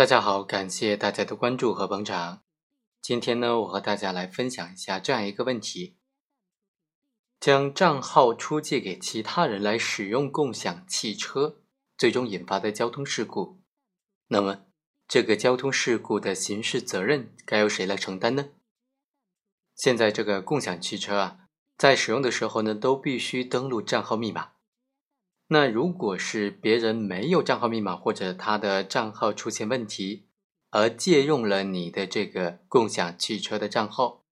[0.00, 2.42] 大家好，感谢大家的关注和捧场。
[3.02, 5.98] 今天呢，我和大家来分享一下这样一个问题：
[7.38, 11.60] 将账号出借给其他人来使用共享汽车，
[11.98, 13.60] 最终引发的交通事故。
[14.28, 14.62] 那么，
[15.06, 18.48] 这个交通事故的刑事责任该由谁来承担呢？
[19.76, 21.40] 现在这个共享汽车啊，
[21.76, 24.52] 在使用的时候呢，都必须登录账号密码。
[25.52, 30.26] 那如果是别人没有账号密码，或者他的账号出现问题，
[30.70, 34.22] 而借用了你的这个共享汽车的账号，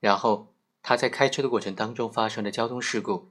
[0.00, 3.30] 然后他在开车的过程当中发生了交通事故，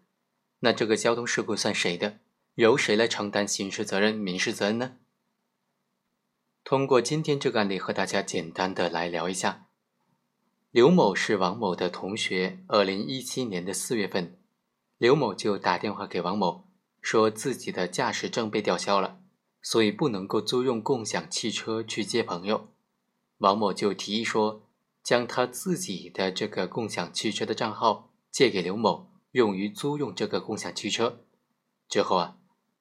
[0.60, 2.20] 那这个交通事故算谁的？
[2.54, 4.98] 由谁来承担刑事责任、民事责任呢？
[6.64, 9.66] 通过今天这个案例和大家简单的来聊一下。
[10.70, 14.38] 刘某是王某的同学，二零一七年的四月份，
[15.00, 16.68] 刘某就打电话给王某。
[17.04, 19.20] 说自己的驾驶证被吊销了，
[19.62, 22.70] 所以不能够租用共享汽车去接朋友。
[23.40, 24.64] 王某就提议说，
[25.04, 31.20] 将他自己的这个共享汽车的账号借给刘某，用于租用这个共享汽车。
[31.90, 32.38] 之后啊，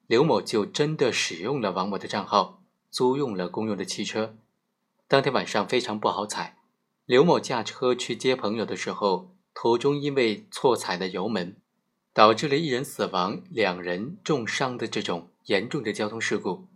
[0.06, 4.36] 刘某就真的使用了王某的账号，租用了公用的汽车。
[5.08, 6.58] 当天晚上非常不好踩，
[7.06, 11.56] 刘某驾车去接朋友的时候，途中因为错踩了油门。
[12.14, 16.66] 导致了一人死亡、两人重伤的这种严重的交通事故。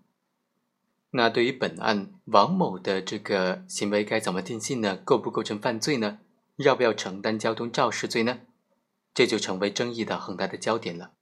[1.10, 4.96] 那对于本案王某的这个行为该怎么定性呢？
[4.96, 6.18] 构不构成犯罪呢？
[6.56, 8.40] 要不要承担交通肇事罪呢？
[9.14, 11.12] 这就成为争议的很大的焦点了。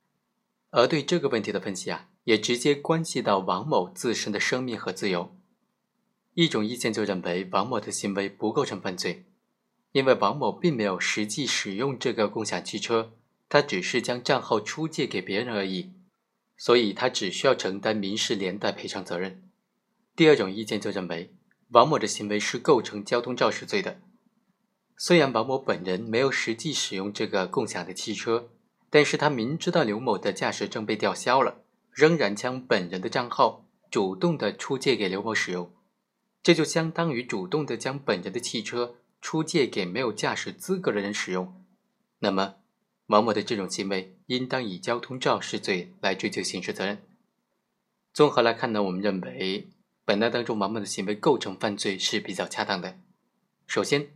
[0.70, 5.36] 而对这个问题的分析啊，也直接关系到王某自身的生命和自由。
[6.34, 9.26] 一种意见就认为王某的行为不构成犯罪，
[9.92, 13.12] 因为王某并没有实际使用这个共享汽车。
[13.48, 15.92] 他只是将账号出借给别人而已，
[16.56, 19.42] 所以他只需要承担民事连带赔偿责任。
[20.16, 21.34] 第二种意见就认为，
[21.70, 24.00] 王某的行为是构成交通肇事罪的。
[24.96, 28.50] 虽然王某本人没有实际使用这个共享的汽车，
[28.90, 35.72] 但是他明知道刘某的驾驶证被吊销了，仍然将本人的账号主动的出借给刘某使用，
[36.42, 41.60] 这就相当于主动的将本人的汽车出借给没有驾驶资格的人使用。
[42.20, 42.54] 那么，
[43.06, 47.02] 王某的这种行为，应当以交通肇事罪来追究刑事责任。
[48.14, 49.68] 综合来看呢，我们认为
[50.04, 52.98] 本案当中王某的行为构成犯罪是比较恰当的。
[53.66, 54.08] 首先，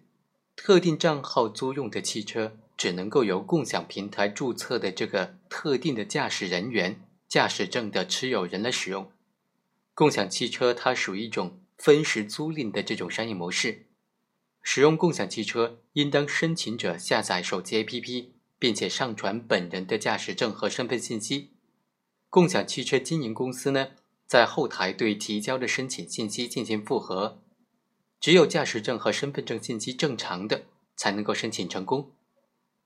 [0.56, 9.10] 特定账号租用的汽车只能够由共享平台注册的这个特定的驾驶人员驾驶证的持有人来使用。
[9.94, 13.86] 共享汽车它属于一种分时租赁的这种商业模式，
[14.62, 18.37] 使用共享汽车应当申请者下载手机 APP。
[18.58, 21.52] 并且上传本人的驾驶证和身份信息，
[22.28, 23.90] 共享汽车经营公司呢，
[24.26, 27.40] 在后台对提交的申请信息进行复核，
[28.20, 30.64] 只有驾驶证和身份证信息正常的，
[30.96, 32.10] 才能够申请成功。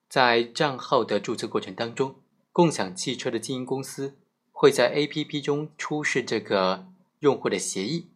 [0.08, 2.16] 在账号的注册过程当中，
[2.52, 4.18] 共享汽车的经营公司
[4.50, 6.86] 会在 APP 中出示这个
[7.20, 8.10] 用户的协议，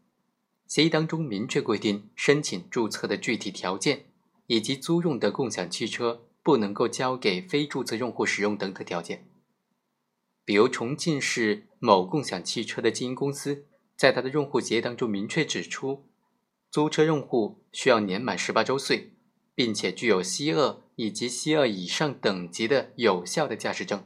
[0.68, 4.04] 协议当中明确规定申请注册的具体条件，
[4.46, 6.25] 以及租用的共享汽车。
[6.46, 9.26] 不能够交给非注册用户使用等等条件。
[10.44, 16.06] 比如，重庆市某共享汽车的经营公司，在它的用户协议当中明确指出，
[16.70, 19.14] 租车用户需要年满十八周岁，
[19.56, 24.04] 并且具有 C 二以及 C 二以上等级的有效的驾驶证。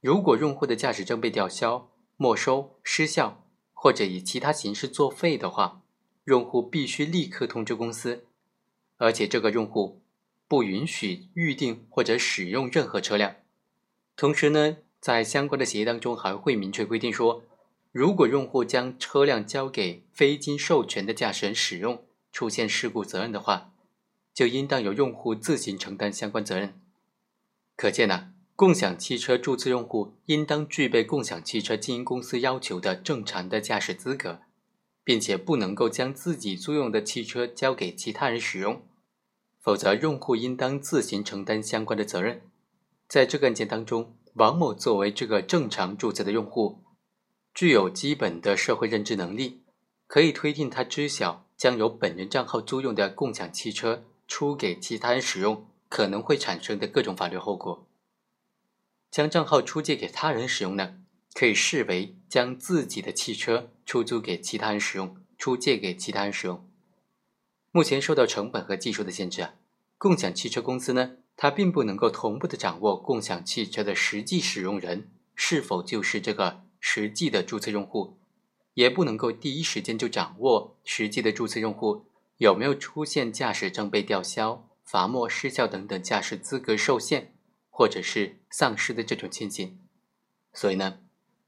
[0.00, 5.82] 如果用户的驾驶证被吊销、没收、失效，或者以其他形式作废的话，
[6.24, 8.24] 用户必须立刻通知公司，
[8.96, 9.99] 而且这个用户。
[10.50, 13.36] 不允许预定或者使用任何车辆。
[14.16, 17.44] 同时呢，在相关的协议当中还会明确规定说，
[17.92, 22.02] 如果用户将车辆交给非经授权的驾驶人使用，
[22.32, 23.72] 出现事故责任的话，
[24.34, 26.80] 就应当由用户自行承担相关责任。
[27.76, 34.40] 可见呢，共享汽车注册用户应当具备共享汽车经营公司要求的正常的驾驶资格，
[35.04, 38.82] 并且不能够将自己租用的汽车交给其他人使用。
[39.60, 42.42] 否则，用户应当自行承担相关的责任。
[43.06, 46.82] 在这个案件当中，王某作为这个正常注册的用户，
[47.52, 49.62] 具有基本的社会认知能力，
[50.06, 57.86] 可以推定他知晓将由本人账号租用的共享汽车出给其他人使用可能会产生的各种法律后果。
[59.10, 60.94] 将账号出借给他人使用呢，
[61.34, 66.69] 可以视为将自己的汽车出租给其他人使用，出借给其他人使用。
[67.72, 69.48] 目前受到成本和技术的限制，
[69.96, 78.18] 共享汽车公司呢，它并不能够同步的掌握共享汽车的实际使用人是否就是这个实际的注册用户，
[78.74, 82.06] 也不能够第一时间就掌握实际的注册用户
[82.38, 87.32] 有没有出现驾驶证被吊销、罚没失效等等驾驶资格受限
[87.68, 89.78] 或者是丧失的这种情形。
[90.52, 90.98] 所以呢，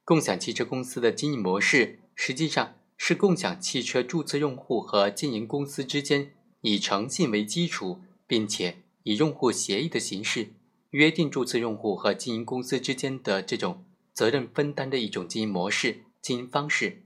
[0.04, 10.52] 共享汽车公司的经营模式实际上是共享汽车注册用户和经营公司之间以诚信为基础，并且以用户协议的形式
[10.90, 13.84] 约定注册用户和经营公司之间的这种
[14.14, 17.02] 责任分担的一种经营模式、经营方式。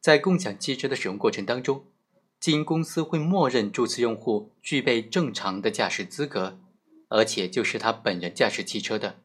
[0.00, 1.84] 在共享汽车的使用过程当中，
[2.40, 6.58] 经营公司会默认注册用户具备正常的驾驶资格，
[7.06, 9.20] 而且就是他本人驾驶汽车的，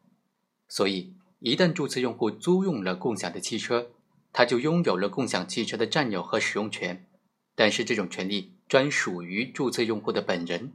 [0.68, 1.14] 所以。
[1.40, 3.90] 一旦注册用户租用了共享的汽车，
[4.34, 7.06] 他就拥有了共享汽车的占有和使用权。
[7.54, 10.72] 但是这种权利专属于注册用户的本人。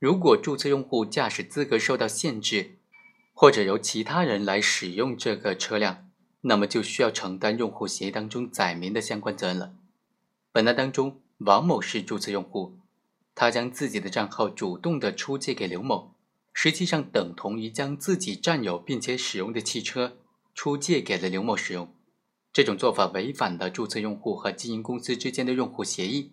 [0.00, 2.72] 如果注册用户驾驶资格受到限制，
[3.32, 9.74] 或者由其他人来使用这个车辆，那么就需要承担用户协议当中载明的相关责任了。
[10.50, 12.76] 本案当中，王某是注册用户，
[13.36, 16.16] 他将自己的账号主动的出借给刘某。
[16.52, 20.18] 实际上等同于将自己占有并且使用的汽车
[20.54, 21.94] 出借给了刘某使用，
[22.52, 26.32] 这种做法违反了注册用户和经营公司之间的用户协议。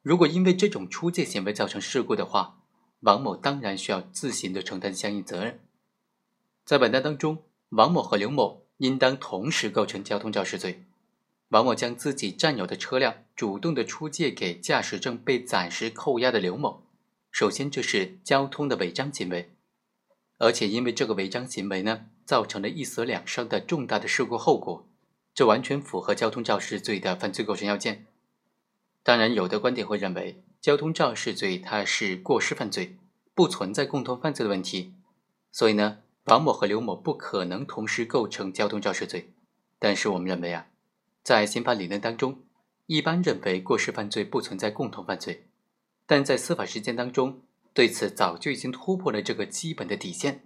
[0.00, 2.62] 如果因为这种出借行为造成事故的话，
[3.00, 5.60] 王某当然需要自行的承担相应责任。
[6.64, 10.84] 在本案当中，王某和刘某应当同时构成交通肇事罪。
[11.48, 16.82] 王某将自己占有的车辆主动的出借给驾驶证被暂时扣押的刘某。
[17.30, 19.54] 首先，这是交通的违章行为，
[20.38, 24.88] 而且因为这个违章行为呢，造成了一死两伤的重大的事故后果，
[25.34, 28.06] 这完全符合交通肇事罪的犯罪构成要件。
[29.02, 32.96] 当然，有的观点会认为，交通肇事罪它是过失犯罪，
[33.34, 34.94] 不存在共同犯罪的问题，
[35.50, 39.32] 所以呢，王某和刘某不可能同时构成交通肇事罪。
[39.78, 40.68] 但是我们认为啊，
[41.22, 42.40] 在刑法理论当中，
[42.86, 45.48] 一般认为过失犯罪不存在共同犯罪。
[46.06, 47.42] 但在司法实践当中，
[47.74, 50.44] 对此早就已经突破了这个基本的底线。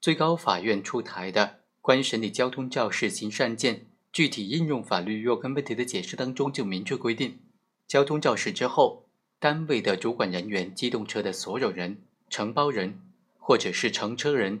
[0.00, 1.46] 最高法院出台的
[1.80, 7.38] 《关于审理交通肇事刑事案件具体应用法律若干问题的解释》当中就明确规定，
[7.86, 9.06] 交通肇事之后，
[9.38, 13.00] 单位的主管人员、机动车的所有人、承包人
[13.38, 14.60] 或者是乘车人，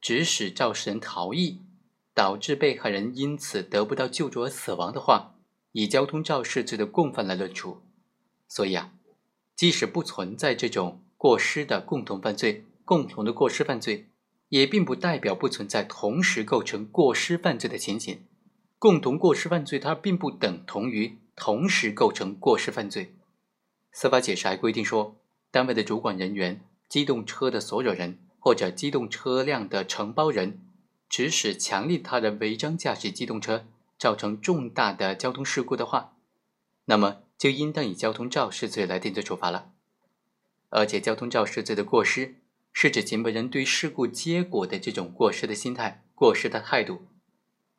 [0.00, 1.60] 指使肇事人逃逸，
[2.14, 5.34] 导致被害人因此得不到救助而死亡的话，
[5.72, 7.80] 以交通肇事罪的共犯来论处。
[8.46, 8.92] 所以啊。
[9.54, 14.06] 即使不存在这种过失的共同犯罪，共同的过失犯罪，
[14.50, 18.20] 也并不代表不存在同时构成过失犯罪的情形。
[18.78, 23.14] 共同过失犯罪，它并不等同于同时构成过失犯罪。
[23.92, 25.16] 司法解释还规定说，
[25.50, 30.60] 单位的主管人员、机动车的所有人或者机动车辆的承包人，
[31.08, 33.66] 指使强令他人违章驾驶机动车，
[33.98, 36.16] 造成重大的交通事故的话，
[36.84, 37.22] 那么。
[37.38, 39.70] 就应当以交通肇事罪来定罪处罚了，
[40.70, 42.34] 而且交通肇事罪的过失
[42.72, 47.02] 是指行为人对事故结果的这种过失的心态、过失的态度，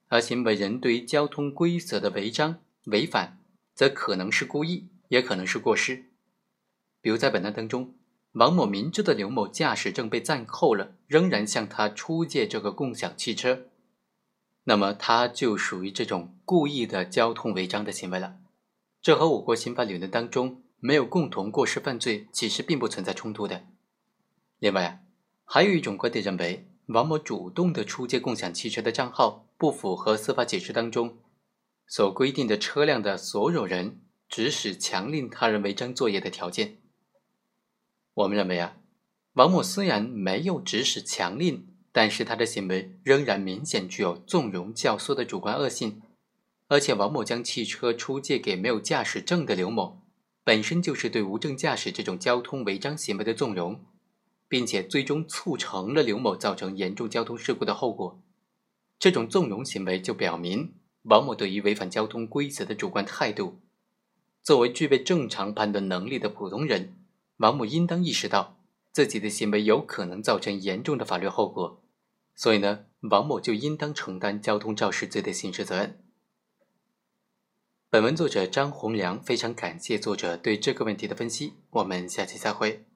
[0.10, 3.40] 而行为人对于交通规则的违章、违反，
[3.74, 6.06] 则可能是故意，也可能是过失。
[7.02, 7.96] 比如在本案当中，
[8.34, 13.68] 王某明知的刘某驾驶证被暂扣了，仍然向他出借这个共享汽车，
[14.66, 18.38] 那么他就属于这种故意的交通违章的行为了。
[19.02, 23.66] 这和我国刑法理论当中没有共同过失犯罪其实并不存在冲突的。
[24.60, 25.00] 另外啊，
[25.46, 31.20] 还有一种观点认为，王某主动的出借共享汽车的账号不符合司法解释当中
[31.88, 36.78] 所规定的车辆的所有人指使强令他人违章作业的条件。
[38.16, 38.78] 我们认为啊，
[39.34, 46.02] 王某虽然没有指使强令，但是他的行为仍然明显具有纵容教唆的主观恶性。
[46.68, 50.02] 而且王某将汽车出借给没有驾驶证的刘某，
[50.44, 53.84] 本身就是对无证驾驶这种交通违章行为的纵容，
[54.50, 58.20] 并且最终促成了刘某造成严重交通事故的后果。
[58.98, 63.60] 这种纵容行为就表明王某对于违反交通规则的主观态度。
[64.42, 66.96] 作为具备正常判断能力的普通人，
[67.38, 68.58] 王某应当意识到
[68.92, 71.82] 自己的行为有可能造成严重的法律后果，
[72.36, 76.02] 所以呢，王某就应当承担交通肇事罪的刑事责任。
[77.90, 82.89] 本文作者张洪良非常感谢作者对这个问题的分析，我们下期再会。